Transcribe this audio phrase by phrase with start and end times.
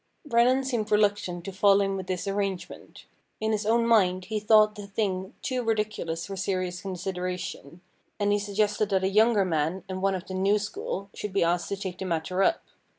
[0.25, 3.05] Brennan seemed reluctant to fall in with this arrangement.
[3.39, 7.81] In his own mind he thought the thing too ridiculous for serious consideration,
[8.19, 11.43] and he suggested that a younger man, and one of the new school, should be
[11.43, 12.63] asked to take the matter up.